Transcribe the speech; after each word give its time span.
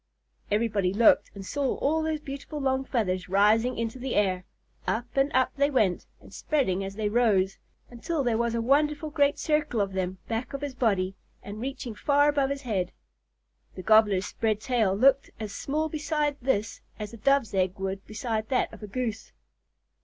Everybody 0.49 0.91
looked 0.95 1.29
and 1.35 1.45
saw 1.45 1.75
all 1.75 2.01
those 2.01 2.21
beautiful 2.21 2.59
long 2.59 2.83
feathers 2.83 3.29
rising 3.29 3.77
into 3.77 3.99
the 3.99 4.15
air. 4.15 4.45
Up 4.87 5.05
and 5.15 5.31
up 5.31 5.51
they 5.57 5.69
went, 5.69 6.07
and 6.19 6.33
spreading 6.33 6.83
as 6.83 6.95
they 6.95 7.07
rose, 7.07 7.59
until 7.91 8.23
there 8.23 8.39
was 8.39 8.55
a 8.55 8.63
wonderful 8.63 9.11
great 9.11 9.37
circle 9.37 9.79
of 9.79 9.93
them 9.93 10.17
back 10.27 10.53
of 10.53 10.61
his 10.61 10.73
body 10.73 11.13
and 11.43 11.61
reaching 11.61 11.93
far 11.93 12.29
above 12.29 12.49
his 12.49 12.63
head. 12.63 12.91
The 13.75 13.83
Gobbler's 13.83 14.25
spread 14.25 14.59
tail 14.59 14.95
looked 14.95 15.29
as 15.39 15.53
small 15.53 15.87
beside 15.87 16.35
this 16.41 16.81
as 16.97 17.13
a 17.13 17.17
Dove's 17.17 17.53
egg 17.53 17.77
would 17.77 18.03
beside 18.07 18.49
that 18.49 18.73
of 18.73 18.81
a 18.81 18.87
Goose. 18.87 19.31